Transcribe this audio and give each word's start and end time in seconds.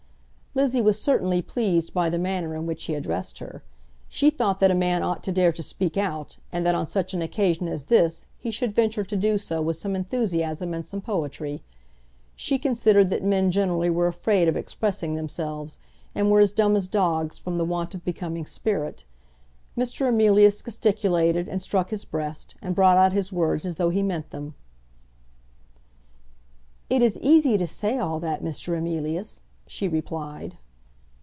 Lizzie 0.53 0.81
was 0.81 1.01
certainly 1.01 1.41
pleased 1.41 1.93
by 1.93 2.09
the 2.09 2.19
manner 2.19 2.57
in 2.57 2.65
which 2.65 2.83
he 2.83 2.93
addressed 2.93 3.39
her. 3.39 3.63
She 4.09 4.29
thought 4.29 4.59
that 4.59 4.69
a 4.69 4.75
man 4.75 5.01
ought 5.01 5.23
to 5.23 5.31
dare 5.31 5.53
to 5.53 5.63
speak 5.63 5.95
out, 5.95 6.35
and 6.51 6.65
that 6.65 6.75
on 6.75 6.87
such 6.87 7.13
an 7.13 7.21
occasion 7.21 7.69
as 7.69 7.85
this 7.85 8.25
he 8.37 8.51
should 8.51 8.73
venture 8.73 9.05
to 9.05 9.15
do 9.15 9.37
so 9.37 9.61
with 9.61 9.77
some 9.77 9.95
enthusiasm 9.95 10.73
and 10.73 10.85
some 10.85 10.99
poetry. 10.99 11.63
She 12.35 12.59
considered 12.59 13.09
that 13.11 13.23
men 13.23 13.49
generally 13.49 13.89
were 13.89 14.07
afraid 14.07 14.49
of 14.49 14.57
expressing 14.57 15.15
themselves, 15.15 15.79
and 16.13 16.29
were 16.29 16.41
as 16.41 16.51
dumb 16.51 16.75
as 16.75 16.89
dogs 16.89 17.37
from 17.37 17.57
the 17.57 17.63
want 17.63 17.95
of 17.95 18.03
becoming 18.03 18.45
spirit. 18.45 19.05
Mr. 19.77 20.09
Emilius 20.09 20.61
gesticulated, 20.61 21.47
and 21.47 21.61
struck 21.61 21.91
his 21.91 22.03
breast, 22.03 22.55
and 22.61 22.75
brought 22.75 22.97
out 22.97 23.13
his 23.13 23.31
words 23.31 23.65
as 23.65 23.77
though 23.77 23.89
he 23.89 24.03
meant 24.03 24.31
them. 24.31 24.53
"It 26.89 27.01
is 27.01 27.17
easy 27.19 27.57
to 27.57 27.65
say 27.65 27.97
all 27.99 28.19
that, 28.19 28.43
Mr. 28.43 28.77
Emilius," 28.77 29.43
she 29.67 29.87
replied. 29.87 30.57